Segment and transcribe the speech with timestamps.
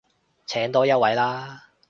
[0.47, 1.65] 請多一位啦